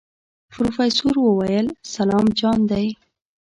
پروفيسر 0.51 1.13
وويل 1.25 1.67
سلام 1.95 2.25
جان 2.39 2.59
دی. 2.69 2.87